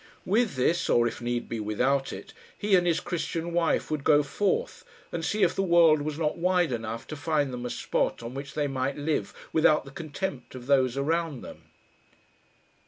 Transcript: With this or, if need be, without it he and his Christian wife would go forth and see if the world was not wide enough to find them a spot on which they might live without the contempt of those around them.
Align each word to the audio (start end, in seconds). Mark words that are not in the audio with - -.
With 0.25 0.55
this 0.55 0.89
or, 0.89 1.05
if 1.07 1.21
need 1.21 1.47
be, 1.47 1.59
without 1.59 2.11
it 2.11 2.33
he 2.57 2.73
and 2.75 2.87
his 2.87 2.99
Christian 2.99 3.53
wife 3.53 3.91
would 3.91 4.03
go 4.03 4.23
forth 4.23 4.83
and 5.11 5.23
see 5.23 5.43
if 5.43 5.53
the 5.53 5.61
world 5.61 6.01
was 6.01 6.17
not 6.17 6.39
wide 6.39 6.71
enough 6.71 7.05
to 7.05 7.15
find 7.15 7.53
them 7.53 7.67
a 7.67 7.69
spot 7.69 8.23
on 8.23 8.33
which 8.33 8.55
they 8.55 8.67
might 8.67 8.97
live 8.97 9.31
without 9.53 9.85
the 9.85 9.91
contempt 9.91 10.55
of 10.55 10.65
those 10.65 10.97
around 10.97 11.41
them. 11.41 11.65